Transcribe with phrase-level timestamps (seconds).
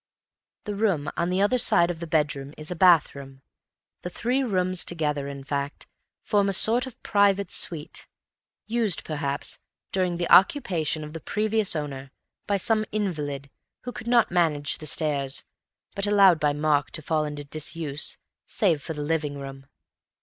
[0.63, 3.43] The room on the other side of the bedroom is a bathroom.
[4.01, 5.85] The three rooms together, in fact,
[6.23, 8.07] form a sort of private suite;
[8.65, 9.59] used, perhaps,
[9.91, 12.09] during the occupation of the previous owner,
[12.47, 13.51] by some invalid,
[13.83, 15.43] who could not manage the stairs,
[15.93, 19.67] but allowed by Mark to fall into disuse, save for the living room.